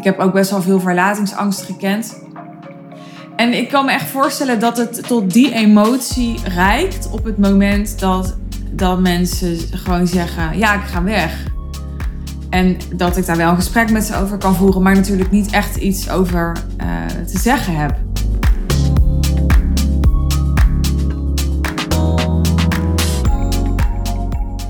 [0.00, 2.22] ik heb ook best wel veel verlatingsangst gekend.
[3.36, 7.98] En ik kan me echt voorstellen dat het tot die emotie reikt op het moment
[7.98, 8.36] dat,
[8.70, 11.44] dat mensen gewoon zeggen: Ja, ik ga weg.
[12.50, 15.50] En dat ik daar wel een gesprek met ze over kan voeren, maar natuurlijk niet
[15.50, 17.96] echt iets over uh, te zeggen heb.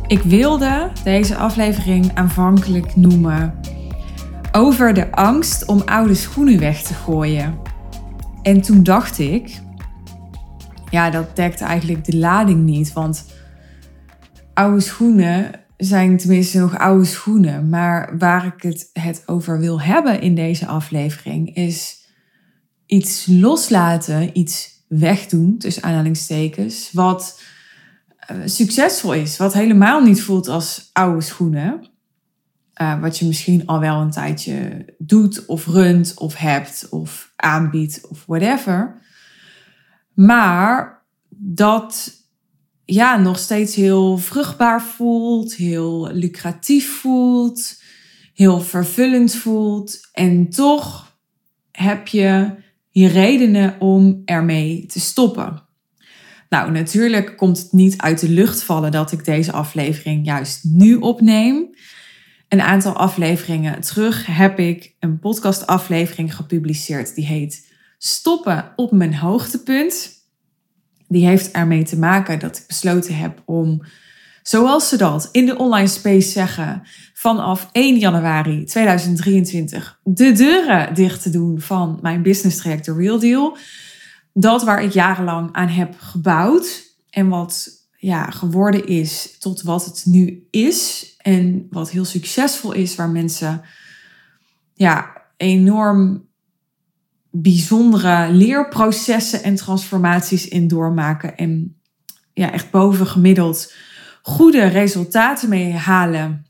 [0.06, 3.60] Ik wilde deze aflevering aanvankelijk noemen
[4.52, 7.58] over de angst om oude schoenen weg te gooien.
[8.42, 9.60] En toen dacht ik,
[10.91, 13.24] ja, dat dekt eigenlijk de lading niet, want
[14.55, 17.68] oude schoenen zijn tenminste nog oude schoenen.
[17.68, 22.08] Maar waar ik het, het over wil hebben in deze aflevering is
[22.86, 27.42] iets loslaten, iets wegdoen, tussen aanhalingstekens, wat
[28.19, 31.88] eh, succesvol is, wat helemaal niet voelt als oude schoenen.
[32.83, 38.09] Uh, wat je misschien al wel een tijdje doet of runt of hebt of aanbiedt
[38.09, 39.03] of whatever.
[40.14, 42.19] Maar dat
[42.84, 47.83] ja, nog steeds heel vruchtbaar voelt, heel lucratief voelt,
[48.34, 49.98] heel vervullend voelt.
[50.12, 51.17] En toch
[51.72, 52.55] heb je
[52.91, 55.62] je redenen om ermee te stoppen.
[56.48, 60.94] Nou, natuurlijk komt het niet uit de lucht vallen dat ik deze aflevering juist nu
[60.94, 61.69] opneem.
[62.51, 70.19] Een aantal afleveringen terug heb ik een podcastaflevering gepubliceerd die heet Stoppen op mijn hoogtepunt
[71.09, 73.83] die heeft ermee te maken dat ik besloten heb om,
[74.43, 76.83] zoals ze dat in de online space zeggen,
[77.15, 83.19] vanaf 1 januari 2023 de deuren dicht te doen van mijn business traject The Real
[83.19, 83.56] Deal.
[84.33, 90.03] Dat waar ik jarenlang aan heb gebouwd en wat ja, geworden is tot wat het
[90.06, 91.15] nu is.
[91.19, 93.62] En wat heel succesvol is, waar mensen
[94.75, 96.28] ja, enorm
[97.31, 101.37] bijzondere leerprocessen en transformaties in doormaken.
[101.37, 101.77] En
[102.33, 103.72] ja, echt bovengemiddeld
[104.22, 106.47] goede resultaten mee halen.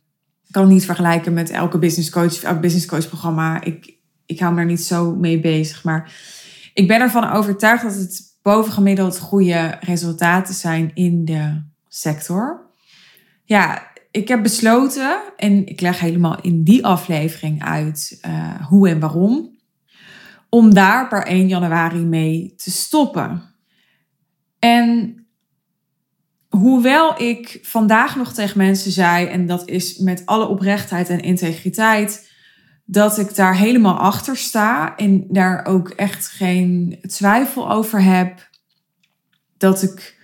[0.46, 3.62] Ik kan het niet vergelijken met elke business coach of elk business coach programma.
[3.62, 3.94] Ik,
[4.26, 5.84] ik hou me daar niet zo mee bezig.
[5.84, 6.12] Maar
[6.74, 12.68] ik ben ervan overtuigd dat het bovengemiddeld goede resultaten zijn in de sector.
[13.44, 19.00] Ja, ik heb besloten, en ik leg helemaal in die aflevering uit uh, hoe en
[19.00, 19.58] waarom
[20.50, 23.42] om daar per 1 januari mee te stoppen.
[24.58, 25.14] En
[26.48, 32.29] hoewel ik vandaag nog tegen mensen zei, en dat is met alle oprechtheid en integriteit,
[32.90, 38.48] dat ik daar helemaal achter sta en daar ook echt geen twijfel over heb,
[39.56, 40.18] dat ik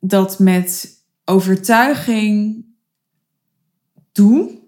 [0.00, 0.88] dat met
[1.24, 2.64] overtuiging
[4.12, 4.58] doe,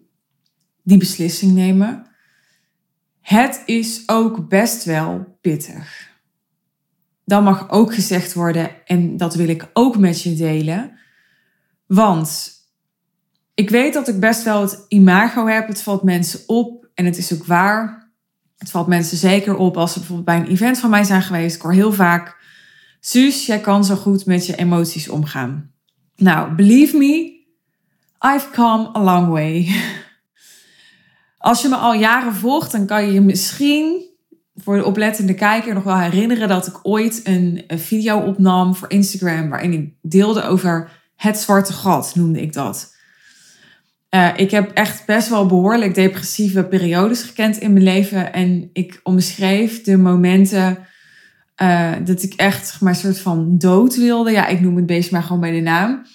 [0.82, 2.06] die beslissing nemen.
[3.20, 6.10] Het is ook best wel pittig.
[7.24, 10.98] Dat mag ook gezegd worden en dat wil ik ook met je delen.
[11.86, 12.52] Want
[13.54, 15.68] ik weet dat ik best wel het imago heb.
[15.68, 18.10] Het valt mensen op en het is ook waar.
[18.56, 21.56] Het valt mensen zeker op als ze bijvoorbeeld bij een event van mij zijn geweest.
[21.56, 22.36] Ik hoor heel vaak,
[23.00, 25.70] Suus, jij kan zo goed met je emoties omgaan.
[26.16, 27.40] Nou, believe me,
[28.34, 29.68] I've come a long way.
[31.38, 34.10] Als je me al jaren volgt, dan kan je je misschien
[34.54, 39.48] voor de oplettende kijker nog wel herinneren dat ik ooit een, video opnam voor Instagram
[39.48, 42.91] waarin ik deelde over het zwarte gat, noemde ik dat.
[44.14, 49.00] Uh, ik heb echt best wel behoorlijk depressieve periodes gekend in mijn leven en ik
[49.02, 50.78] omschreef de momenten
[51.62, 54.30] uh, dat ik echt maar een soort van dood wilde.
[54.30, 56.06] Ja, ik noem het beest maar gewoon bij de naam.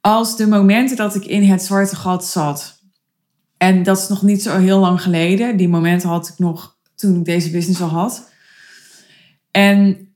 [0.00, 2.78] Als de momenten dat ik in het zwarte gat zat.
[3.56, 5.56] En dat is nog niet zo heel lang geleden.
[5.56, 8.32] Die momenten had ik nog toen ik deze business al had.
[9.50, 10.08] En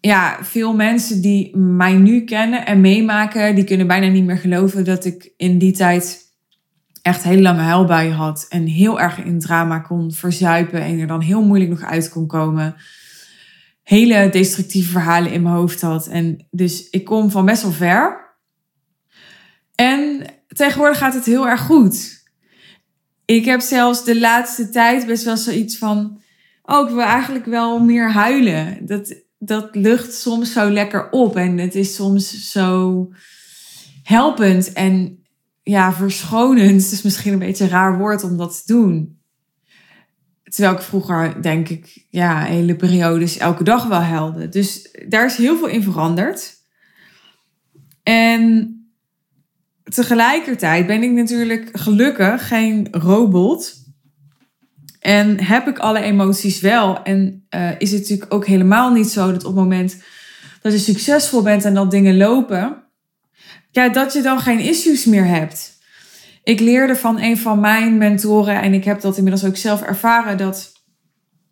[0.00, 4.84] ja, veel mensen die mij nu kennen en meemaken, die kunnen bijna niet meer geloven
[4.84, 6.25] dat ik in die tijd
[7.06, 8.46] echt hele lange huilbuien had.
[8.48, 12.26] En heel erg in drama kon verzuipen en er dan heel moeilijk nog uit kon
[12.26, 12.74] komen.
[13.82, 16.06] Hele destructieve verhalen in mijn hoofd had.
[16.06, 18.34] En dus ik kom van best wel ver.
[19.74, 22.24] En tegenwoordig gaat het heel erg goed.
[23.24, 26.20] Ik heb zelfs de laatste tijd best wel zoiets van.
[26.62, 28.86] Oh, ik wil eigenlijk wel meer huilen.
[28.86, 31.36] Dat, dat lucht soms zo lekker op.
[31.36, 33.08] En het is soms zo
[34.02, 35.24] helpend en
[35.68, 36.92] ja, verschonend.
[36.92, 39.18] Is misschien een beetje een raar woord om dat te doen.
[40.42, 44.48] Terwijl ik vroeger, denk ik, ja, hele periodes elke dag wel huilde.
[44.48, 46.54] Dus daar is heel veel in veranderd.
[48.02, 48.74] En
[49.82, 53.74] tegelijkertijd ben ik natuurlijk gelukkig geen robot.
[55.00, 57.02] En heb ik alle emoties wel?
[57.02, 60.02] En uh, is het natuurlijk ook helemaal niet zo dat op het moment
[60.62, 62.85] dat je succesvol bent en dat dingen lopen,
[63.76, 65.72] ja, dat je dan geen issues meer hebt.
[66.42, 70.36] Ik leerde van een van mijn mentoren, en ik heb dat inmiddels ook zelf ervaren,
[70.36, 70.72] dat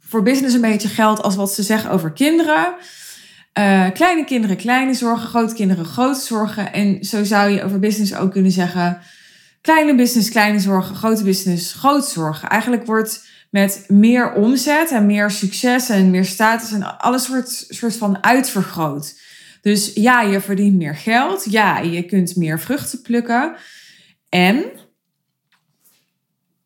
[0.00, 2.75] voor business een beetje geldt als wat ze zeggen over kinderen.
[3.59, 6.73] Uh, kleine kinderen, kleine zorgen, grote kinderen, grote zorgen.
[6.73, 8.99] En zo zou je over business ook kunnen zeggen:
[9.61, 12.49] kleine business, kleine zorgen, grote business, grote zorgen.
[12.49, 17.97] Eigenlijk wordt met meer omzet en meer succes en meer status en alles wordt soort
[17.97, 19.15] van uitvergroot.
[19.64, 21.44] Dus ja, je verdient meer geld.
[21.50, 23.56] Ja, je kunt meer vruchten plukken.
[24.28, 24.64] En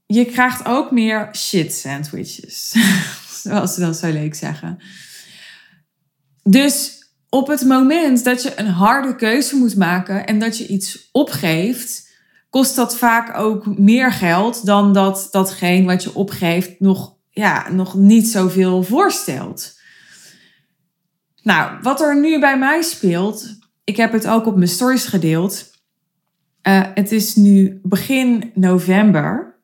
[0.07, 2.75] je krijgt ook meer shit sandwiches.
[3.43, 4.79] Zoals ze dat zo leuk zeggen.
[6.43, 11.09] Dus op het moment dat je een harde keuze moet maken en dat je iets
[11.13, 12.09] opgeeft,
[12.51, 17.95] kost dat vaak ook meer geld dan dat datgene wat je opgeeft nog, ja, nog
[17.95, 19.78] niet zoveel voorstelt.
[21.49, 25.71] Nou, wat er nu bij mij speelt, ik heb het ook op mijn stories gedeeld.
[26.63, 29.57] Uh, het is nu begin november.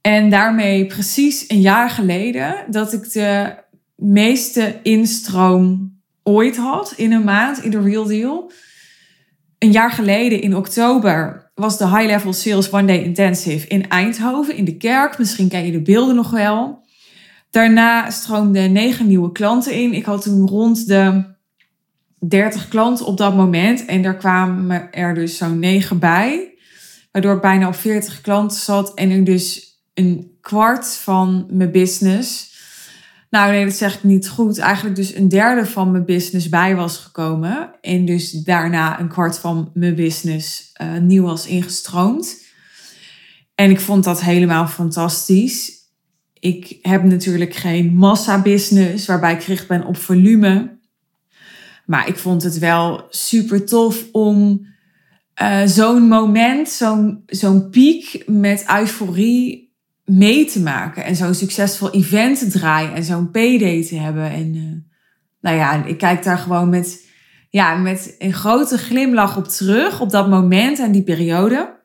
[0.00, 3.54] En daarmee precies een jaar geleden dat ik de
[3.96, 8.52] meeste instroom ooit had in een maand in de Real Deal.
[9.58, 14.56] Een jaar geleden in oktober was de High Level Sales One Day Intensive in Eindhoven
[14.56, 15.18] in de kerk.
[15.18, 16.88] Misschien ken je de beelden nog wel.
[17.50, 19.92] Daarna stroomden negen nieuwe klanten in.
[19.92, 21.24] Ik had toen rond de
[22.18, 23.84] 30 klanten op dat moment.
[23.84, 26.54] En er kwamen er dus zo'n negen bij.
[27.12, 28.94] Waardoor ik bijna op 40 klanten zat.
[28.94, 32.48] En ik dus een kwart van mijn business.
[33.30, 34.58] Nou, nee, dat zeg ik niet goed.
[34.58, 37.70] Eigenlijk dus een derde van mijn business bij was gekomen.
[37.80, 42.48] En dus daarna een kwart van mijn business uh, nieuw was ingestroomd.
[43.54, 45.79] En ik vond dat helemaal fantastisch.
[46.40, 50.78] Ik heb natuurlijk geen massa-business waarbij ik gericht ben op volume.
[51.86, 54.66] Maar ik vond het wel super tof om
[55.42, 62.38] uh, zo'n moment, zo'n zo'n piek met euforie mee te maken en zo'n succesvol event
[62.38, 64.30] te draaien en zo'n PD te hebben.
[64.30, 64.62] En uh,
[65.40, 67.06] nou ja, ik kijk daar gewoon met,
[67.50, 71.78] ja, met een grote glimlach op terug, op dat moment en die periode.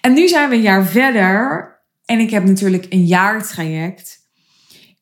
[0.00, 1.71] En nu zijn we een jaar verder
[2.12, 4.30] en ik heb natuurlijk een jaartraject.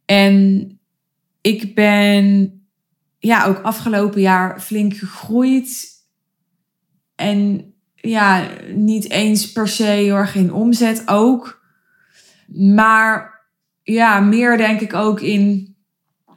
[0.04, 0.78] En
[1.40, 2.54] ik ben
[3.18, 5.88] ja, ook afgelopen jaar flink gegroeid.
[7.14, 11.64] En ja, niet eens per se erg in omzet ook.
[12.54, 13.40] Maar
[13.82, 15.76] ja, meer denk ik ook in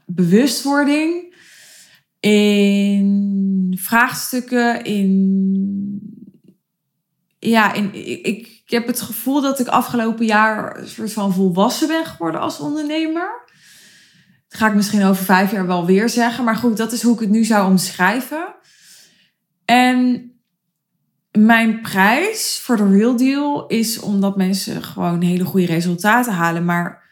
[0.05, 1.35] bewustwording,
[2.19, 5.11] in vraagstukken, in.
[7.39, 7.93] Ja, in,
[8.25, 12.41] ik, ik heb het gevoel dat ik afgelopen jaar een soort van volwassen ben geworden
[12.41, 13.43] als ondernemer.
[14.49, 16.43] Dat ga ik misschien over vijf jaar wel weer zeggen.
[16.43, 18.55] Maar goed, dat is hoe ik het nu zou omschrijven.
[19.65, 20.31] En
[21.31, 26.65] mijn prijs voor de Real Deal is omdat mensen gewoon hele goede resultaten halen.
[26.65, 27.03] Maar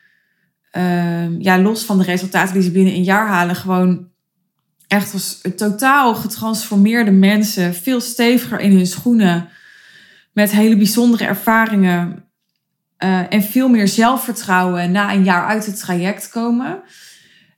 [0.78, 4.10] uh, ja, los van de resultaten die ze binnen een jaar halen, gewoon
[4.88, 9.50] echt als totaal getransformeerde mensen, veel steviger in hun schoenen,
[10.34, 12.26] met hele bijzondere ervaringen
[13.04, 16.82] uh, en veel meer zelfvertrouwen na een jaar uit het traject komen.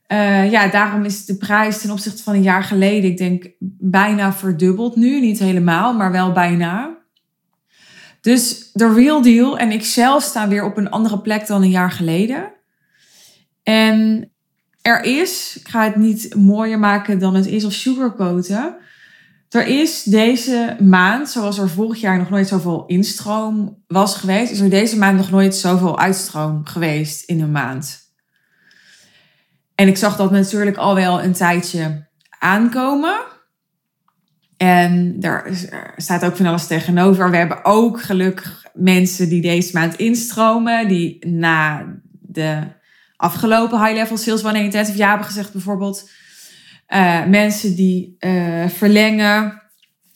[0.07, 4.33] Uh, ja, daarom is de prijs ten opzichte van een jaar geleden, ik denk, bijna
[4.33, 5.19] verdubbeld nu.
[5.19, 6.97] Niet helemaal, maar wel bijna.
[8.21, 11.69] Dus de real deal en ik zelf staan weer op een andere plek dan een
[11.69, 12.51] jaar geleden.
[13.63, 14.29] En
[14.81, 18.75] er is, ik ga het niet mooier maken dan het is of sugarcoaten.
[19.53, 24.59] Er is deze maand, zoals er vorig jaar nog nooit zoveel instroom was geweest, is
[24.59, 27.99] er deze maand nog nooit zoveel uitstroom geweest in een maand.
[29.75, 32.07] En ik zag dat natuurlijk al wel een tijdje
[32.39, 33.15] aankomen.
[34.57, 35.49] En daar
[35.95, 37.31] staat ook van alles tegenover.
[37.31, 40.87] We hebben ook gelukkig mensen die deze maand instromen.
[40.87, 41.85] Die na
[42.21, 42.63] de
[43.15, 46.09] afgelopen High Level Sales One Intensive jaar hebben gezegd bijvoorbeeld.
[46.87, 49.61] Uh, mensen die uh, verlengen.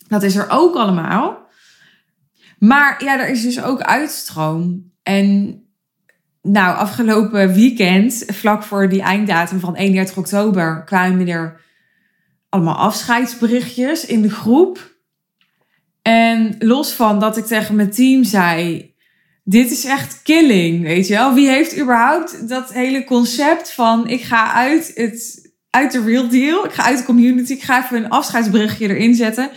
[0.08, 1.48] Dat is er ook allemaal.
[2.60, 4.92] Maar ja, er is dus ook uitstroom.
[5.04, 5.62] En
[6.42, 11.62] nou, afgelopen weekend, vlak voor die einddatum van 31 oktober, kwamen er
[12.50, 14.96] allemaal afscheidsberichtjes in de groep.
[16.02, 18.94] En los van dat ik tegen mijn team zei:
[19.44, 21.34] Dit is echt killing, weet je wel?
[21.34, 25.47] Wie heeft überhaupt dat hele concept van: ik ga uit, het,
[25.78, 29.16] uit de real deal, ik ga uit de community, ik ga even een afscheidsberichtje erin
[29.16, 29.50] zetten.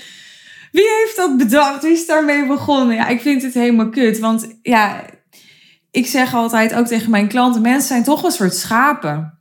[0.73, 1.83] Wie heeft dat bedacht?
[1.83, 2.97] Wie is daarmee begonnen?
[2.97, 4.19] Ja, ik vind het helemaal kut.
[4.19, 5.05] Want ja,
[5.91, 9.39] ik zeg altijd ook tegen mijn klanten: mensen zijn toch een soort schapen.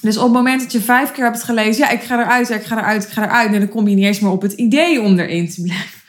[0.00, 2.64] Dus op het moment dat je vijf keer hebt gelezen, ja, ik ga eruit, ik
[2.64, 5.00] ga eruit, ik ga eruit, en dan kom je niet eens meer op het idee
[5.00, 6.00] om erin te blijven.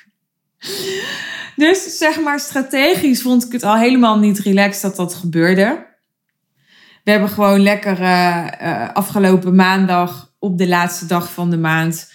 [1.56, 5.87] Dus zeg maar strategisch vond ik het al helemaal niet relaxed dat dat gebeurde.
[7.08, 8.48] We hebben gewoon lekker uh,
[8.94, 12.12] afgelopen maandag op de laatste dag van de maand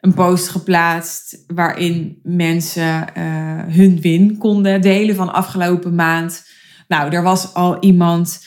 [0.00, 6.46] een post geplaatst waarin mensen uh, hun win konden delen van afgelopen maand.
[6.88, 8.46] Nou, er was al iemand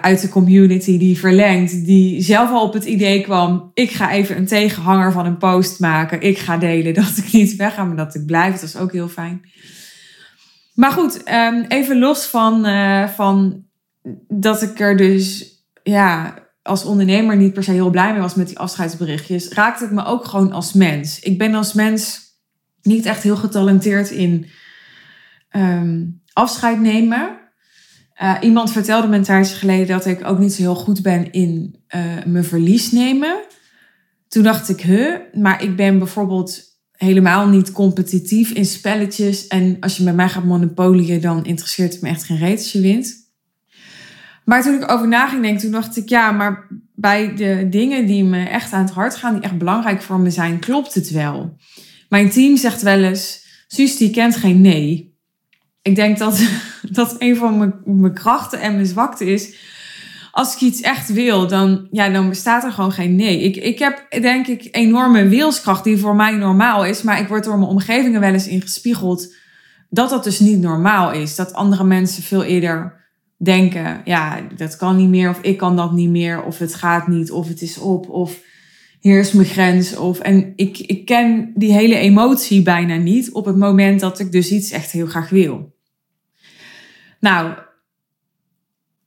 [0.00, 4.36] uit de community die verlengt, die zelf al op het idee kwam: ik ga even
[4.36, 6.20] een tegenhanger van een post maken.
[6.20, 8.52] Ik ga delen dat ik niet wegga, maar dat ik blijf.
[8.52, 9.42] Dat is ook heel fijn.
[10.74, 12.66] Maar goed, um, even los van,
[13.14, 13.63] van
[14.28, 18.48] dat ik er dus ja, als ondernemer niet per se heel blij mee was met
[18.48, 21.20] die afscheidsberichtjes, raakte het me ook gewoon als mens.
[21.20, 22.22] Ik ben als mens
[22.82, 24.46] niet echt heel getalenteerd in
[25.50, 27.42] um, afscheid nemen.
[28.22, 31.32] Uh, iemand vertelde me een tijdje geleden dat ik ook niet zo heel goed ben
[31.32, 33.42] in uh, mijn verlies nemen.
[34.28, 39.46] Toen dacht ik, huh, maar ik ben bijvoorbeeld helemaal niet competitief in spelletjes.
[39.46, 42.72] En als je met mij gaat monopolieën, dan interesseert het me echt geen reet als
[42.72, 43.23] je wint.
[44.44, 48.06] Maar toen ik over na ging denken, toen dacht ik, ja, maar bij de dingen
[48.06, 51.10] die me echt aan het hart gaan, die echt belangrijk voor me zijn, klopt het
[51.10, 51.56] wel.
[52.08, 55.14] Mijn team zegt wel eens, Suus, die kent geen nee
[55.84, 56.42] ik denk dat
[56.90, 59.72] dat een van mijn, mijn krachten en mijn zwakte is.
[60.30, 63.40] Als ik iets echt wil, dan, ja, dan bestaat er gewoon geen nee.
[63.40, 67.02] Ik, ik heb denk ik enorme wilskracht die voor mij normaal is.
[67.02, 69.34] Maar ik word door mijn omgevingen wel eens ingespiegeld
[69.88, 71.36] dat dat dus niet normaal is.
[71.36, 73.03] Dat andere mensen veel eerder
[73.44, 75.30] denken, ja, dat kan niet meer.
[75.30, 76.42] Of ik kan dat niet meer.
[76.42, 77.30] Of het gaat niet.
[77.30, 78.08] Of het is op.
[78.08, 78.40] Of
[79.00, 79.96] hier is mijn grens.
[79.96, 84.32] Of, en ik, ik ken die hele emotie bijna niet op het moment dat ik
[84.32, 85.74] dus iets echt heel graag wil.
[87.20, 87.54] Nou,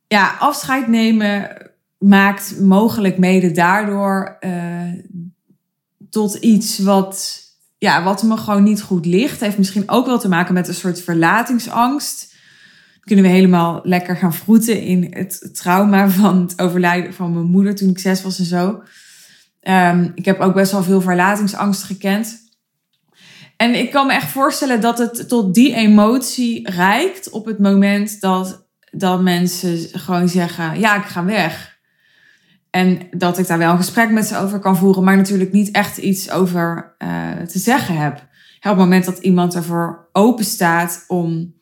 [0.08, 1.58] ja, afscheid nemen
[1.98, 4.94] maakt mogelijk mede daardoor uh,
[6.10, 7.42] tot iets wat,
[7.78, 9.40] ja, wat me gewoon niet goed ligt.
[9.40, 12.36] Heeft misschien ook wel te maken met een soort verlatingsangst.
[13.08, 17.76] Kunnen we helemaal lekker gaan vroeten in het trauma van het overlijden van mijn moeder
[17.76, 18.82] toen ik zes was en zo.
[19.62, 22.38] Um, ik heb ook best wel veel verlatingsangst gekend.
[23.58, 28.22] En ik kan me echt voorstellen dat het tot die emotie reikt op het moment
[28.22, 31.80] dat, dat mensen gewoon zeggen: Ja, ik ga weg.
[32.70, 35.72] En dat ik daar wel een gesprek met ze over kan voeren, maar natuurlijk niet
[35.72, 38.14] echt iets over uh, te zeggen heb.
[38.14, 41.56] op het moment dat iemand ervoor open staat om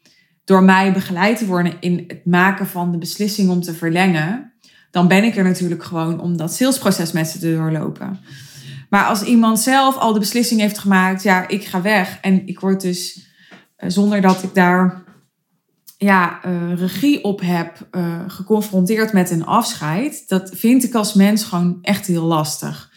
[0.45, 4.53] door mij begeleid te worden in het maken van de beslissing om te verlengen,
[4.91, 8.19] dan ben ik er natuurlijk gewoon om dat salesproces met ze te doorlopen.
[8.89, 12.17] Maar als iemand zelf al de beslissing heeft gemaakt, ja, ik ga weg.
[12.21, 13.27] En ik word dus
[13.75, 15.03] eh, zonder dat ik daar
[15.97, 20.23] ja, uh, regie op heb, uh, geconfronteerd met een afscheid.
[20.27, 22.93] Dat vind ik als mens gewoon echt heel lastig.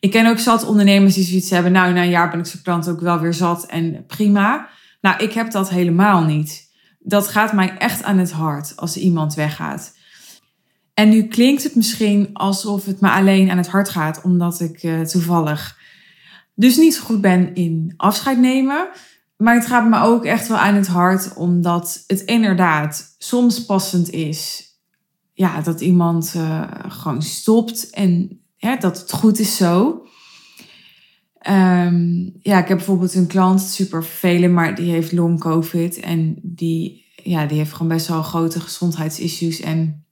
[0.00, 1.72] Ik ken ook zat ondernemers die zoiets hebben.
[1.72, 4.68] Nou, na een jaar ben ik zijn klant ook wel weer zat en prima.
[5.00, 6.67] Nou, ik heb dat helemaal niet.
[7.08, 9.96] Dat gaat mij echt aan het hart als iemand weggaat.
[10.94, 14.82] En nu klinkt het misschien alsof het me alleen aan het hart gaat, omdat ik
[14.82, 15.78] uh, toevallig
[16.54, 18.88] dus niet zo goed ben in afscheid nemen.
[19.36, 24.10] Maar het gaat me ook echt wel aan het hart, omdat het inderdaad soms passend
[24.10, 24.66] is.
[25.32, 30.06] Ja, dat iemand uh, gewoon stopt en ja, dat het goed is zo.
[31.42, 36.00] Um, ja, ik heb bijvoorbeeld een klant, super vervelend, maar die heeft long covid.
[36.00, 39.60] En die, ja, die heeft gewoon best wel grote gezondheidsissues.
[39.60, 40.04] En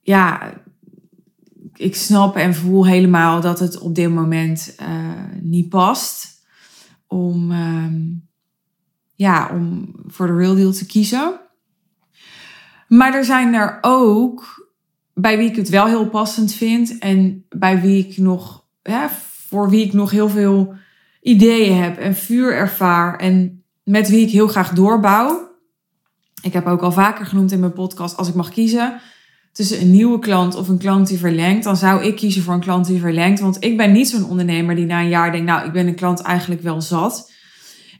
[0.00, 0.54] ja,
[1.74, 4.88] ik snap en voel helemaal dat het op dit moment uh,
[5.40, 6.44] niet past
[7.06, 7.86] om, uh,
[9.14, 11.40] ja, om voor de real deal te kiezen.
[12.88, 14.70] Maar er zijn er ook
[15.14, 19.10] bij wie ik het wel heel passend vind en bij wie ik nog, ja,
[19.52, 20.74] voor wie ik nog heel veel
[21.20, 25.50] ideeën heb en vuur ervaar en met wie ik heel graag doorbouw.
[26.42, 29.00] Ik heb ook al vaker genoemd in mijn podcast, als ik mag kiezen,
[29.52, 32.60] tussen een nieuwe klant of een klant die verlengt, dan zou ik kiezen voor een
[32.60, 33.40] klant die verlengt.
[33.40, 35.94] Want ik ben niet zo'n ondernemer die na een jaar denkt, nou, ik ben een
[35.94, 37.32] klant eigenlijk wel zat.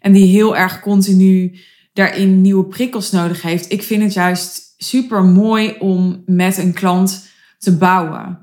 [0.01, 1.59] En die heel erg continu
[1.93, 3.73] daarin nieuwe prikkels nodig heeft.
[3.73, 7.29] Ik vind het juist super mooi om met een klant
[7.59, 8.39] te bouwen.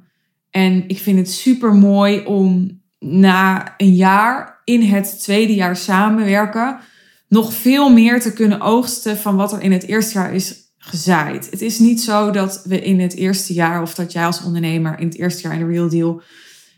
[0.50, 6.80] En ik vind het super mooi om na een jaar in het tweede jaar samenwerken
[7.28, 11.50] nog veel meer te kunnen oogsten van wat er in het eerste jaar is gezaaid.
[11.50, 15.00] Het is niet zo dat we in het eerste jaar of dat jij als ondernemer
[15.00, 16.22] in het eerste jaar in de Real Deal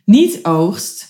[0.05, 1.09] niet oogst.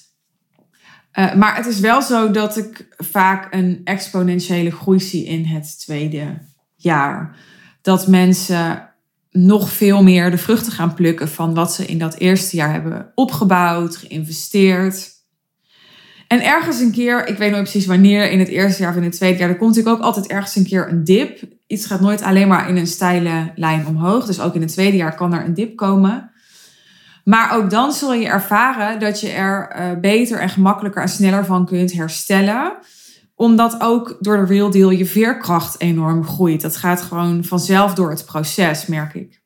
[1.14, 5.80] Uh, maar het is wel zo dat ik vaak een exponentiële groei zie in het
[5.80, 6.38] tweede
[6.76, 7.38] jaar.
[7.82, 8.91] Dat mensen
[9.32, 13.12] nog veel meer de vruchten gaan plukken van wat ze in dat eerste jaar hebben
[13.16, 15.10] opgebouwd, geïnvesteerd.
[16.28, 19.04] En ergens een keer, ik weet nooit precies wanneer, in het eerste jaar of in
[19.04, 21.40] het tweede jaar, er komt natuurlijk ook altijd ergens een keer een dip.
[21.68, 24.26] Iets gaat nooit alleen maar in een steile lijn omhoog.
[24.26, 26.32] Dus ook in het tweede jaar kan er een dip komen.
[27.24, 31.46] Maar ook dan zul je ervaren dat je er uh, beter en gemakkelijker en sneller
[31.46, 32.74] van kunt herstellen.
[33.42, 36.62] Omdat ook door de real deal je veerkracht enorm groeit.
[36.62, 39.42] Dat gaat gewoon vanzelf door het proces, merk ik.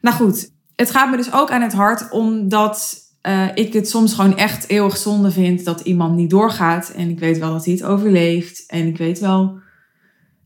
[0.00, 4.14] Nou goed, het gaat me dus ook aan het hart omdat uh, ik het soms
[4.14, 6.90] gewoon echt eeuwig zonde vind dat iemand niet doorgaat.
[6.90, 8.66] En ik weet wel dat hij het overleeft.
[8.66, 9.58] En ik weet wel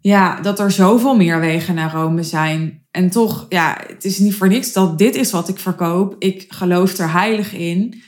[0.00, 2.86] ja, dat er zoveel meer wegen naar Rome zijn.
[2.90, 6.16] En toch, ja, het is niet voor niks dat dit is wat ik verkoop.
[6.18, 8.02] Ik geloof er heilig in.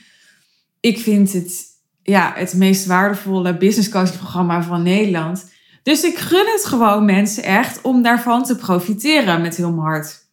[0.79, 1.74] Ik vind het
[2.05, 5.51] ja, het meest waardevolle business coaching programma van Nederland.
[5.83, 10.23] Dus ik gun het gewoon mensen echt om daarvan te profiteren met heel mijn hart.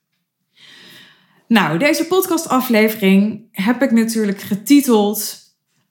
[1.49, 5.41] Nou, deze podcastaflevering heb ik natuurlijk getiteld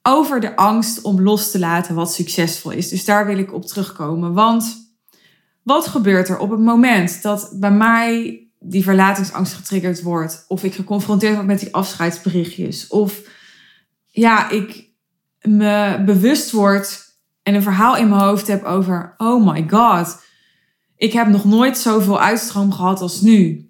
[0.02, 2.90] over de angst om los te laten wat succesvol is.
[2.90, 4.34] Dus daar wil ik op terugkomen.
[4.34, 4.94] Want
[5.64, 10.74] wat gebeurt er op het moment dat bij mij die verlatingsangst getriggerd wordt, of ik
[10.74, 13.22] geconfronteerd word met die afscheidsberichtjes, of
[14.08, 14.91] ja, ik
[15.42, 20.22] me bewust word en een verhaal in mijn hoofd heb over: oh my god,
[20.96, 23.70] ik heb nog nooit zoveel uitstroom gehad als nu.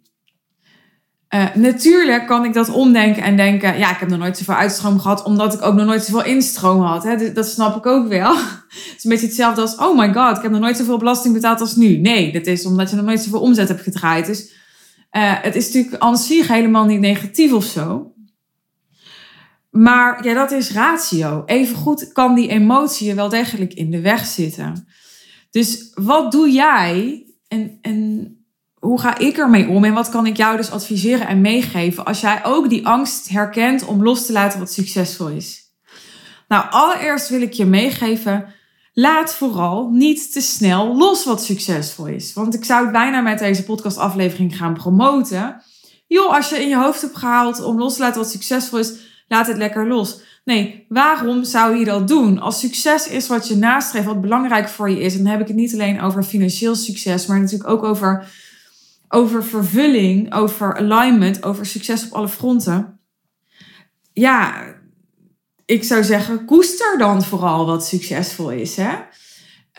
[1.33, 4.99] Uh, natuurlijk kan ik dat omdenken en denken, ja, ik heb nog nooit zoveel uitstroom
[4.99, 7.03] gehad, omdat ik ook nog nooit zoveel instroom had.
[7.03, 7.33] Hè?
[7.33, 8.35] Dat snap ik ook wel.
[8.71, 11.33] Het is een beetje hetzelfde als, oh my god, ik heb nog nooit zoveel belasting
[11.33, 11.97] betaald als nu.
[11.97, 14.25] Nee, dat is omdat je nog nooit zoveel omzet hebt gedraaid.
[14.25, 14.51] Dus
[15.11, 18.10] uh, het is natuurlijk aan zich helemaal niet negatief of zo.
[19.71, 21.43] Maar ja, dat is ratio.
[21.45, 24.87] Evengoed kan die emotie je wel degelijk in de weg zitten.
[25.49, 27.25] Dus wat doe jij?
[27.47, 28.35] En, en
[28.79, 32.21] hoe ga ik ermee om en wat kan ik jou dus adviseren en meegeven als
[32.21, 35.61] jij ook die angst herkent om los te laten wat succesvol is?
[36.47, 38.53] Nou, allereerst wil ik je meegeven,
[38.93, 42.33] laat vooral niet te snel los wat succesvol is.
[42.33, 45.61] Want ik zou het bijna met deze podcastaflevering gaan promoten.
[46.07, 48.93] Joh, als je in je hoofd hebt gehaald om los te laten wat succesvol is,
[49.31, 50.21] laat het lekker los.
[50.43, 52.39] Nee, waarom zou je dat doen?
[52.39, 55.47] Als succes is wat je nastreeft, wat belangrijk voor je is, en dan heb ik
[55.47, 58.25] het niet alleen over financieel succes, maar natuurlijk ook over
[59.13, 62.99] over vervulling, over alignment, over succes op alle fronten.
[64.13, 64.63] Ja,
[65.65, 68.75] ik zou zeggen, koester dan vooral wat succesvol is.
[68.75, 68.91] Hè?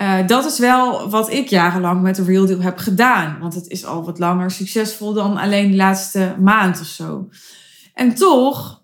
[0.03, 3.39] Uh, dat is wel wat ik jarenlang met de Real Deal heb gedaan.
[3.41, 7.29] Want het is al wat langer succesvol dan alleen de laatste maand of zo.
[7.95, 8.82] En toch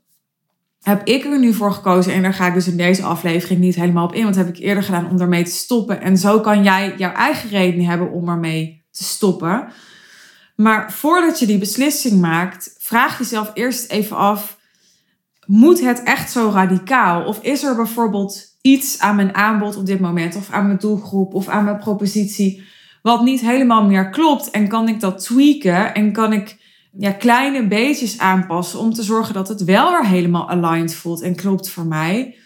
[0.89, 3.75] heb ik er nu voor gekozen, en daar ga ik dus in deze aflevering niet
[3.75, 6.01] helemaal op in, want dat heb ik eerder gedaan om ermee te stoppen.
[6.01, 9.69] En zo kan jij jouw eigen reden hebben om ermee te stoppen.
[10.57, 14.59] Maar voordat je die beslissing maakt, vraag jezelf eerst even af:
[15.47, 17.25] moet het echt zo radicaal?
[17.25, 21.35] Of is er bijvoorbeeld iets aan mijn aanbod op dit moment, of aan mijn doelgroep,
[21.35, 22.63] of aan mijn propositie,
[23.03, 24.51] wat niet helemaal meer klopt?
[24.51, 25.95] En kan ik dat tweaken?
[25.95, 26.58] En kan ik
[27.01, 31.35] ja, kleine beetjes aanpassen om te zorgen dat het wel weer helemaal aligned voelt en
[31.35, 32.37] klopt voor mij?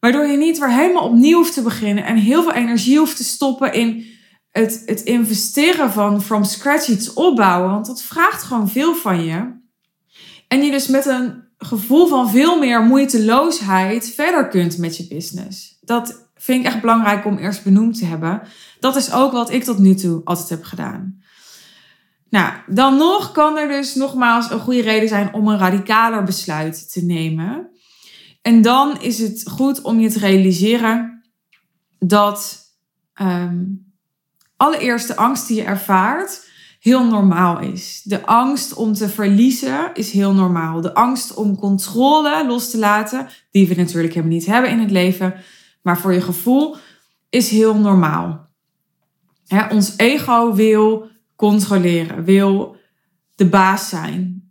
[0.00, 3.24] Waardoor je niet weer helemaal opnieuw hoeft te beginnen en heel veel energie hoeft te
[3.24, 4.06] stoppen in
[4.50, 7.70] het, het investeren van from scratch iets opbouwen.
[7.70, 9.60] Want dat vraagt gewoon veel van je.
[10.48, 15.78] En je dus met een gevoel van veel meer moeiteloosheid verder kunt met je business.
[15.80, 18.42] Dat vind ik echt belangrijk om eerst benoemd te hebben.
[18.80, 21.22] Dat is ook wat ik tot nu toe altijd heb gedaan.
[22.32, 26.92] Nou, dan nog kan er dus nogmaals een goede reden zijn om een radicaler besluit
[26.92, 27.70] te nemen.
[28.42, 31.22] En dan is het goed om je te realiseren
[31.98, 32.60] dat
[33.20, 33.92] um,
[34.56, 36.48] allereerst de angst die je ervaart
[36.80, 38.00] heel normaal is.
[38.04, 40.80] De angst om te verliezen is heel normaal.
[40.80, 44.90] De angst om controle los te laten, die we natuurlijk helemaal niet hebben in het
[44.90, 45.34] leven,
[45.82, 46.76] maar voor je gevoel,
[47.30, 48.50] is heel normaal.
[49.70, 51.10] ons ego wil
[51.42, 52.76] controleren, wil
[53.34, 54.42] de baas zijn.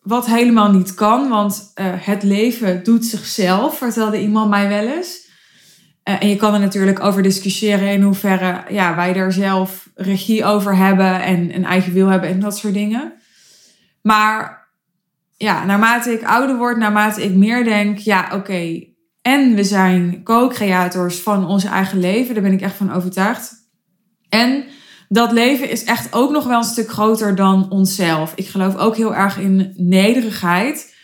[0.00, 5.28] Wat helemaal niet kan, want uh, het leven doet zichzelf, vertelde iemand mij wel eens.
[6.02, 10.44] Eh, en je kan er natuurlijk over discussiëren in hoeverre ja, wij daar zelf regie
[10.44, 13.12] over hebben en een eigen wil hebben en dat soort dingen.
[14.02, 14.68] Maar
[15.36, 18.84] ja, naarmate ik ouder word, naarmate ik meer denk, ja, oké,
[19.22, 23.52] en we zijn co-creators van ons eigen leven, daar ben ik echt van overtuigd.
[24.28, 24.64] En
[25.08, 28.32] dat leven is echt ook nog wel een stuk groter dan onszelf.
[28.34, 30.94] Ik geloof ook heel erg in nederigheid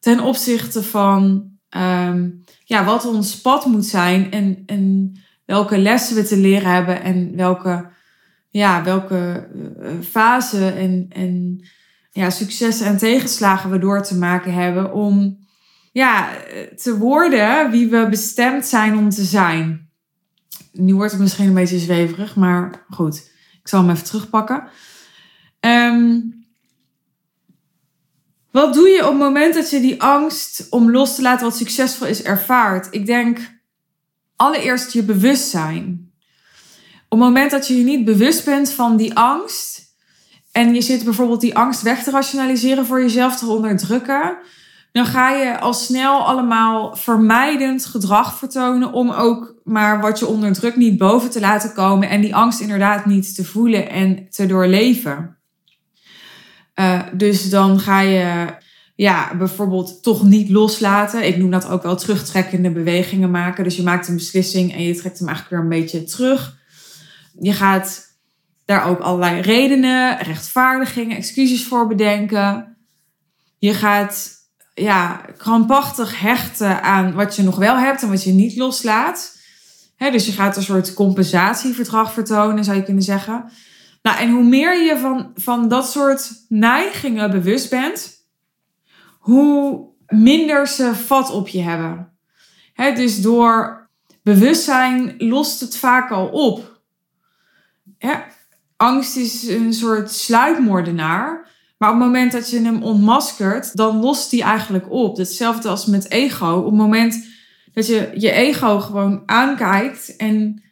[0.00, 2.30] ten opzichte van Ehm,
[2.64, 5.12] ja, wat ons pad moet zijn en, en
[5.44, 7.90] welke lessen we te leren hebben en welke
[8.50, 11.60] ja, welke uh, fase en, en
[12.10, 15.38] ja, successen en tegenslagen we door te maken hebben om
[15.92, 16.30] ja,
[16.76, 19.90] te worden wie we bestemd zijn om te zijn.
[20.72, 23.30] Nu wordt het misschien een beetje zweverig, maar goed,
[23.68, 24.68] ik zal hem even terugpakken.
[25.60, 26.34] Um,
[28.50, 31.56] wat doe je op het moment dat je die angst om los te laten wat
[31.56, 32.86] succesvol is ervaart?
[32.90, 33.38] Ik denk
[34.36, 36.12] allereerst je bewustzijn.
[37.08, 39.94] Op het moment dat je je niet bewust bent van die angst
[40.52, 44.38] en je zit bijvoorbeeld die angst weg te rationaliseren voor jezelf te onderdrukken,
[44.92, 50.76] dan ga je al snel allemaal vermijdend gedrag vertonen om ook maar wat je onderdrukt
[50.76, 55.36] niet boven te laten komen en die angst inderdaad niet te voelen en te doorleven.
[56.74, 58.56] Uh, dus dan ga je
[58.94, 61.26] ja, bijvoorbeeld toch niet loslaten.
[61.26, 63.64] Ik noem dat ook wel terugtrekkende bewegingen maken.
[63.64, 66.56] Dus je maakt een beslissing en je trekt hem eigenlijk weer een beetje terug.
[67.40, 68.16] Je gaat
[68.64, 72.76] daar ook allerlei redenen, rechtvaardigingen, excuses voor bedenken.
[73.58, 74.37] Je gaat
[74.78, 79.36] ja, krampachtig hechten aan wat je nog wel hebt en wat je niet loslaat.
[79.98, 83.50] dus je gaat een soort compensatieverdrag vertonen, zou je kunnen zeggen.
[84.02, 88.26] Nou, en hoe meer je van, van dat soort neigingen bewust bent,
[89.18, 92.12] hoe minder ze vat op je hebben.
[92.74, 93.88] dus door
[94.22, 96.80] bewustzijn lost het vaak al op.
[98.76, 101.46] angst is een soort sluipmoordenaar.
[101.78, 105.16] Maar op het moment dat je hem ontmaskert, dan lost die eigenlijk op.
[105.16, 106.52] Hetzelfde als met ego.
[106.52, 107.26] Op het moment
[107.72, 110.62] dat je je ego gewoon aankijkt en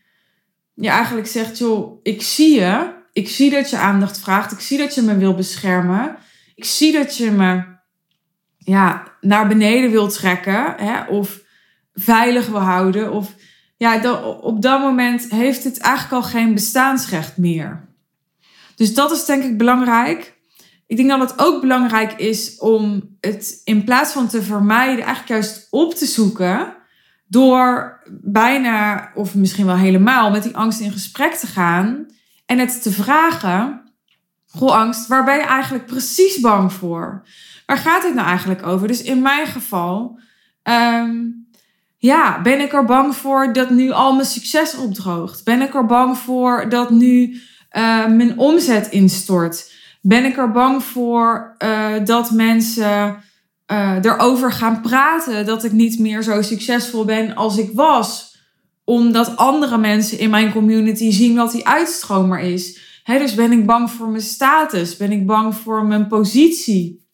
[0.75, 2.95] je eigenlijk zegt, joh, ik zie je.
[3.13, 4.53] Ik zie dat je aandacht vraagt.
[4.53, 6.17] Ik zie dat je me wil beschermen.
[6.55, 7.65] Ik zie dat je me
[8.59, 10.75] ja, naar beneden wil trekken.
[10.77, 11.41] Hè, of
[11.95, 13.13] veilig wil houden.
[13.13, 13.35] Of
[13.77, 17.89] ja, op dat moment heeft het eigenlijk al geen bestaansrecht meer.
[18.75, 20.36] Dus dat is denk ik belangrijk.
[20.87, 25.29] Ik denk dat het ook belangrijk is om het in plaats van te vermijden, eigenlijk
[25.29, 26.75] juist op te zoeken.
[27.29, 32.07] Door bijna, of misschien wel helemaal, met die angst in gesprek te gaan.
[32.47, 33.83] En het te vragen.
[34.47, 37.27] Goh, angst, waar ben je eigenlijk precies bang voor?
[37.67, 38.89] Waar gaat dit nou eigenlijk over?
[38.89, 40.21] Dus in mijn geval,
[40.63, 41.49] um,
[41.97, 45.45] ja, ben ik er bang voor dat nu al mijn succes opdroogt?
[45.45, 47.33] Ben ik er bang voor dat nu
[47.73, 49.75] uh, mijn omzet instort?
[50.07, 53.23] Ben ik er bang voor uh, dat mensen
[53.73, 58.37] uh, erover gaan praten dat ik niet meer zo succesvol ben als ik was?
[58.85, 62.81] Omdat andere mensen in mijn community zien wat die uitstromer is.
[63.03, 64.97] He, dus ben ik bang voor mijn status?
[64.97, 67.07] Ben ik bang voor mijn positie?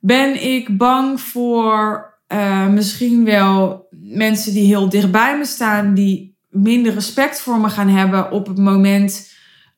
[0.00, 6.94] Ben ik bang voor uh, misschien wel mensen die heel dichtbij me staan, die minder
[6.94, 9.30] respect voor me gaan hebben op het moment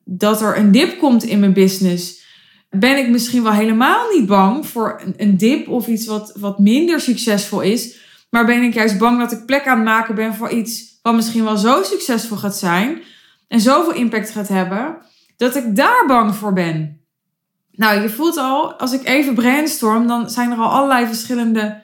[0.05, 2.23] dat er een dip komt in mijn business,
[2.71, 7.01] ben ik misschien wel helemaal niet bang voor een dip of iets wat, wat minder
[7.01, 7.97] succesvol is.
[8.31, 11.14] Maar ben ik juist bang dat ik plek aan het maken ben voor iets wat
[11.14, 13.03] misschien wel zo succesvol gaat zijn
[13.49, 14.97] en zoveel impact gaat hebben,
[15.37, 17.01] dat ik daar bang voor ben.
[17.71, 21.83] Nou, je voelt al, als ik even brainstorm, dan zijn er al allerlei verschillende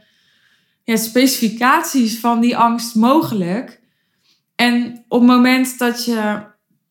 [0.85, 3.80] ja, specificaties van die angst mogelijk.
[4.54, 6.48] En op het moment dat je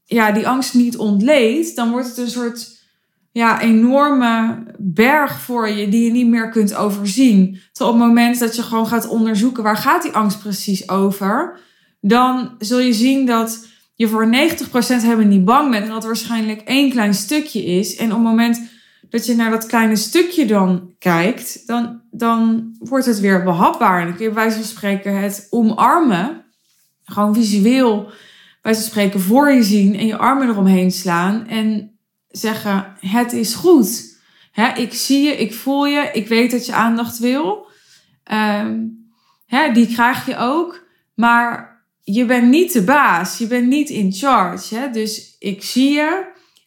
[0.10, 2.78] ja, die angst niet ontleedt, dan wordt het een soort
[3.32, 7.60] ja, enorme berg voor je die je niet meer kunt overzien.
[7.72, 11.60] Tot op het moment dat je gewoon gaat onderzoeken waar gaat die angst precies over,
[12.02, 14.30] dan zul je zien dat je voor 90%
[14.72, 17.95] helemaal niet bang bent en dat waarschijnlijk één klein stukje is.
[17.95, 18.62] En op het moment
[19.10, 24.00] dat je naar dat kleine stukje dan kijkt, dan, dan wordt het weer behapbaar.
[24.00, 26.45] En dan kun je bij wijze van spreken het omarmen,
[27.04, 28.12] gewoon visueel
[28.62, 33.54] bij ze spreken voor je zien en je armen eromheen slaan en zeggen: Het is
[33.54, 34.17] goed.
[34.76, 37.67] ik zie je, ik voel je, ik weet dat je aandacht wil.
[38.32, 38.98] Um,
[39.74, 40.84] die krijg je ook,
[41.15, 44.89] maar je bent niet de baas, je bent niet in charge.
[44.91, 46.26] Dus ik zie je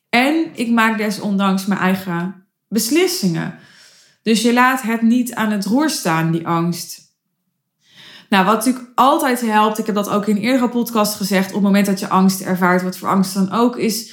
[0.08, 3.58] en ik maak desondanks mijn eigen beslissingen.
[4.22, 7.01] Dus je laat het niet aan het roer staan, die angst.
[8.32, 11.62] Nou, wat natuurlijk altijd helpt, ik heb dat ook in eerdere podcast gezegd, op het
[11.62, 14.12] moment dat je angst ervaart, wat voor angst dan ook, is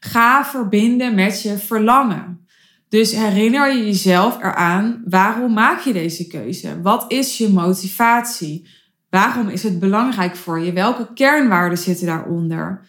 [0.00, 2.46] ga verbinden met je verlangen.
[2.88, 6.82] Dus herinner je jezelf eraan, waarom maak je deze keuze?
[6.82, 8.68] Wat is je motivatie?
[9.10, 10.72] Waarom is het belangrijk voor je?
[10.72, 12.86] Welke kernwaarden zitten daaronder?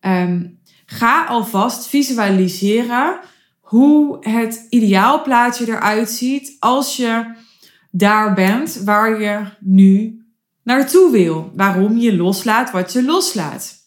[0.00, 3.18] Um, ga alvast visualiseren
[3.60, 7.42] hoe het ideaalplaatje eruit ziet als je
[7.96, 10.22] daar bent waar je nu
[10.62, 11.52] naartoe wil.
[11.54, 13.82] Waarom je loslaat wat je loslaat.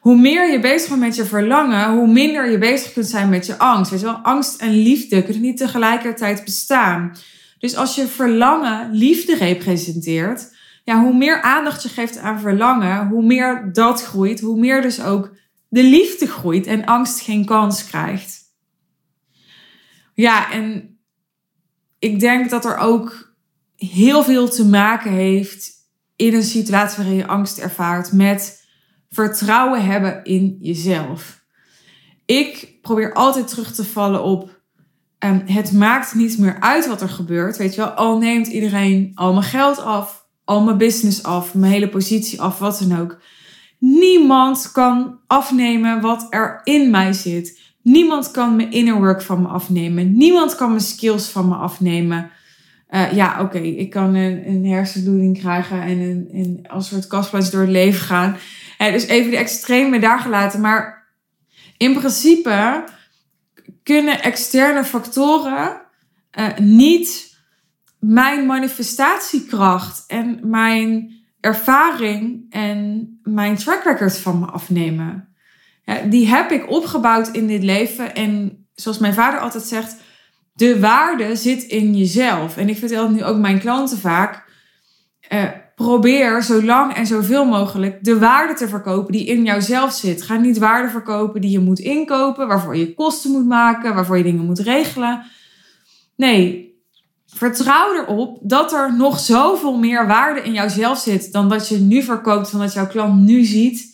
[0.00, 3.46] hoe meer je bezig bent met je verlangen, hoe minder je bezig kunt zijn met
[3.46, 3.90] je angst.
[3.90, 7.16] Weet je wel, angst en liefde kunnen niet tegelijkertijd bestaan.
[7.58, 13.24] Dus als je verlangen liefde representeert, ja, hoe meer aandacht je geeft aan verlangen, hoe
[13.24, 15.36] meer dat groeit, hoe meer dus ook
[15.68, 18.38] de liefde groeit en angst geen kans krijgt.
[20.14, 20.89] Ja, en
[22.00, 23.34] ik denk dat er ook
[23.76, 25.72] heel veel te maken heeft
[26.16, 28.64] in een situatie waarin je angst ervaart met
[29.10, 31.40] vertrouwen hebben in jezelf.
[32.26, 34.60] Ik probeer altijd terug te vallen op
[35.24, 37.56] um, het maakt niet meer uit wat er gebeurt.
[37.56, 41.72] Weet je wel, al neemt iedereen al mijn geld af, al mijn business af, mijn
[41.72, 43.18] hele positie af, wat dan ook.
[43.78, 47.58] Niemand kan afnemen wat er in mij zit.
[47.82, 50.16] Niemand kan mijn inner work van me afnemen.
[50.16, 52.30] Niemand kan mijn skills van me afnemen.
[52.90, 57.50] Uh, ja, oké, ik kan een, een hersenbloeding krijgen en een, een, als soort kastplaats
[57.50, 58.36] door het leven gaan.
[58.78, 60.60] Dus even de extreme daar gelaten.
[60.60, 61.08] Maar
[61.76, 62.84] in principe
[63.82, 65.80] kunnen externe factoren
[66.38, 67.38] uh, niet
[67.98, 75.29] mijn manifestatiekracht en mijn ervaring en mijn track record van me afnemen.
[76.08, 78.14] Die heb ik opgebouwd in dit leven.
[78.14, 79.96] En zoals mijn vader altijd zegt,
[80.52, 82.56] de waarde zit in jezelf.
[82.56, 84.48] En ik vertel het nu ook mijn klanten vaak.
[85.32, 90.22] Uh, probeer zo lang en zoveel mogelijk de waarde te verkopen die in jouzelf zit.
[90.22, 94.22] Ga niet waarde verkopen die je moet inkopen, waarvoor je kosten moet maken, waarvoor je
[94.22, 95.22] dingen moet regelen.
[96.16, 96.74] Nee,
[97.26, 102.02] vertrouw erop dat er nog zoveel meer waarde in jouzelf zit dan dat je nu
[102.02, 103.89] verkoopt, van dat jouw klant nu ziet.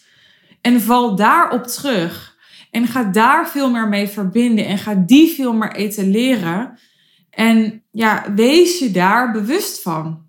[0.67, 2.37] En val daarop terug.
[2.71, 6.79] En ga daar veel meer mee verbinden en ga die veel meer etaleren.
[7.31, 10.25] En ja, wees je daar bewust van.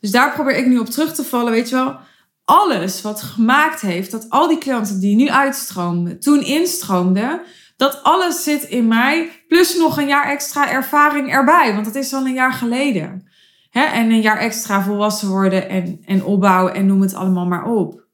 [0.00, 1.52] Dus daar probeer ik nu op terug te vallen.
[1.52, 1.98] Weet je wel,
[2.44, 7.40] alles wat gemaakt heeft dat al die klanten die nu uitstroomden, toen instroomden,
[7.76, 9.30] dat alles zit in mij.
[9.48, 11.72] Plus nog een jaar extra ervaring erbij.
[11.72, 13.28] Want dat is al een jaar geleden.
[13.70, 18.06] En een jaar extra volwassen worden en, en opbouwen en noem het allemaal maar op.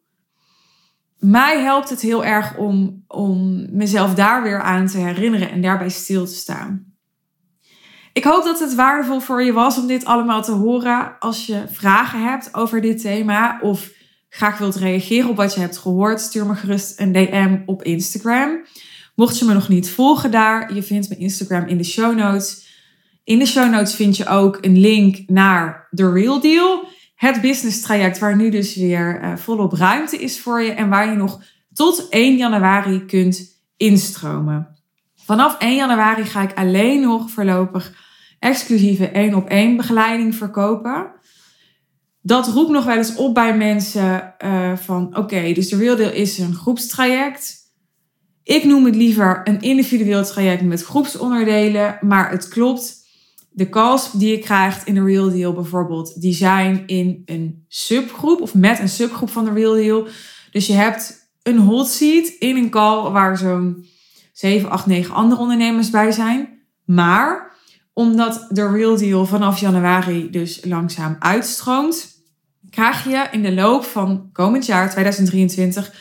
[1.24, 5.88] Mij helpt het heel erg om, om mezelf daar weer aan te herinneren en daarbij
[5.88, 6.94] stil te staan.
[8.12, 11.18] Ik hoop dat het waardevol voor je was om dit allemaal te horen.
[11.18, 13.90] Als je vragen hebt over dit thema of
[14.28, 18.64] graag wilt reageren op wat je hebt gehoord, stuur me gerust een DM op Instagram.
[19.14, 22.66] Mocht je me nog niet volgen daar, je vindt mijn Instagram in de show notes.
[23.24, 26.88] In de show notes vind je ook een link naar The Real Deal.
[27.24, 30.70] Het business traject waar nu dus weer uh, volop ruimte is voor je.
[30.70, 34.68] En waar je nog tot 1 januari kunt instromen.
[35.16, 37.94] Vanaf 1 januari ga ik alleen nog voorlopig
[38.38, 41.12] exclusieve één op één begeleiding verkopen.
[42.20, 46.38] Dat roept nog wel eens op bij mensen uh, van oké, dus de Real is
[46.38, 47.56] een groepstraject.
[48.42, 53.03] Ik noem het liever een individueel traject met groepsonderdelen, maar het klopt.
[53.56, 58.40] De calls die je krijgt in de Real Deal bijvoorbeeld, die zijn in een subgroep
[58.40, 60.06] of met een subgroep van de Real Deal.
[60.50, 63.86] Dus je hebt een hot seat in een call waar zo'n
[64.32, 66.48] 7, 8, 9 andere ondernemers bij zijn.
[66.84, 67.56] Maar
[67.92, 72.22] omdat de Real Deal vanaf januari dus langzaam uitstroomt,
[72.70, 75.94] krijg je in de loop van komend jaar 2023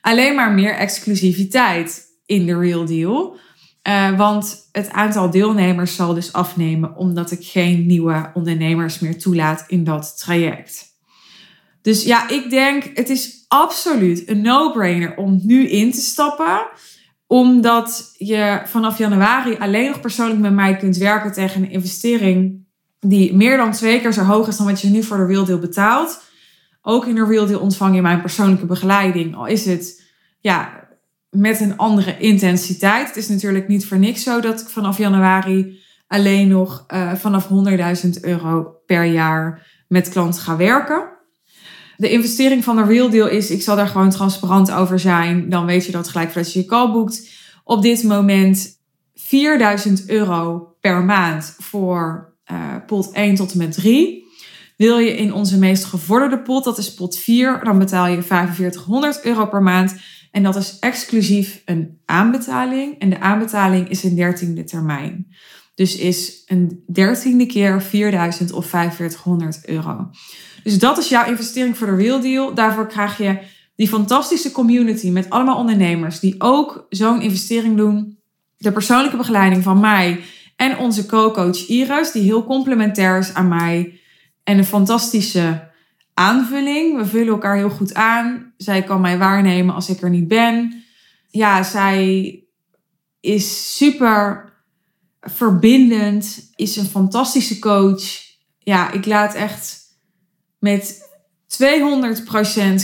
[0.00, 3.36] alleen maar meer exclusiviteit in de Real Deal.
[3.82, 9.64] Uh, want het aantal deelnemers zal dus afnemen omdat ik geen nieuwe ondernemers meer toelaat
[9.66, 10.86] in dat traject.
[11.82, 16.66] Dus ja, ik denk het is absoluut een no-brainer om nu in te stappen
[17.26, 22.66] omdat je vanaf januari alleen nog persoonlijk met mij kunt werken tegen een investering
[23.00, 25.44] die meer dan twee keer zo hoog is dan wat je nu voor de Real
[25.44, 26.22] Deal betaalt.
[26.82, 29.36] Ook in de Real Deal ontvang je mijn persoonlijke begeleiding.
[29.36, 30.02] Al is het
[30.40, 30.77] ja,
[31.30, 33.06] met een andere intensiteit.
[33.06, 37.48] Het is natuurlijk niet voor niks zo dat ik vanaf januari alleen nog uh, vanaf
[38.04, 41.16] 100.000 euro per jaar met klanten ga werken.
[41.96, 45.48] De investering van de Real Deal is, ik zal daar gewoon transparant over zijn.
[45.48, 47.30] Dan weet je dat gelijk voordat je je call boekt.
[47.64, 48.78] Op dit moment
[49.14, 54.26] 4000 euro per maand voor uh, pot 1 tot en met 3.
[54.76, 59.24] Wil je in onze meest gevorderde pot, dat is pot 4, dan betaal je 4500
[59.24, 59.96] euro per maand.
[60.38, 62.98] En dat is exclusief een aanbetaling.
[62.98, 65.26] En de aanbetaling is een dertiende termijn.
[65.74, 70.10] Dus is een dertiende keer 4000 of 4500 euro.
[70.62, 72.54] Dus dat is jouw investering voor de Real Deal.
[72.54, 73.38] Daarvoor krijg je
[73.76, 78.18] die fantastische community met allemaal ondernemers die ook zo'n investering doen.
[78.56, 80.20] De persoonlijke begeleiding van mij
[80.56, 84.00] en onze co-coach Iris, die heel complementair is aan mij.
[84.44, 85.67] En een fantastische
[86.18, 86.96] aanvulling.
[86.96, 88.52] We vullen elkaar heel goed aan.
[88.56, 90.84] Zij kan mij waarnemen als ik er niet ben.
[91.30, 92.42] Ja, zij
[93.20, 94.52] is super
[95.20, 98.02] verbindend, is een fantastische coach.
[98.58, 99.80] Ja, ik laat echt
[100.58, 101.08] met
[101.46, 101.58] 200%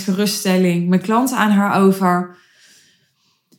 [0.04, 2.36] geruststelling mijn klanten aan haar over.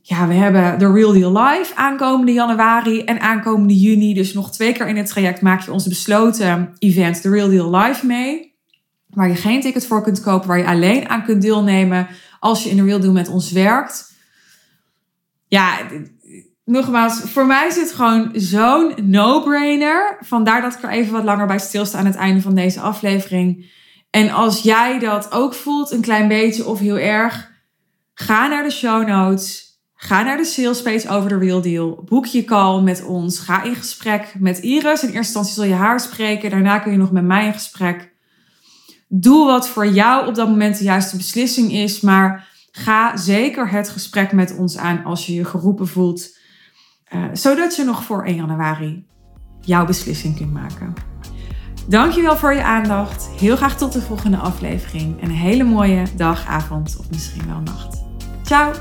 [0.01, 4.13] Ja, we hebben de Real Deal Live aankomende januari en aankomende juni.
[4.13, 7.75] Dus nog twee keer in het traject maak je onze besloten event, de Real Deal
[7.75, 8.54] Live, mee.
[9.15, 12.08] Waar je geen ticket voor kunt kopen, waar je alleen aan kunt deelnemen
[12.39, 14.13] als je in de Real Deal met ons werkt.
[15.47, 15.78] Ja,
[16.65, 20.17] nogmaals, voor mij is het gewoon zo'n no-brainer.
[20.19, 23.73] Vandaar dat ik er even wat langer bij stilsta aan het einde van deze aflevering.
[24.10, 27.51] En als jij dat ook voelt, een klein beetje of heel erg,
[28.13, 29.65] ga naar de show notes.
[29.95, 32.04] Ga naar de sales page over de Real Deal.
[32.06, 33.39] Boek je call met ons.
[33.39, 34.84] Ga in gesprek met Iris.
[34.84, 36.49] In eerste instantie zal je haar spreken.
[36.49, 38.14] Daarna kun je nog met mij in gesprek.
[39.07, 42.01] Doe wat voor jou op dat moment de juiste beslissing is.
[42.01, 46.37] Maar ga zeker het gesprek met ons aan als je je geroepen voelt.
[47.13, 49.05] Uh, zodat je nog voor 1 januari
[49.61, 50.93] jouw beslissing kunt maken.
[51.87, 53.29] Dankjewel voor je aandacht.
[53.39, 55.21] Heel graag tot de volgende aflevering.
[55.21, 58.03] En een hele mooie dag, avond of misschien wel nacht.
[58.43, 58.73] Ciao!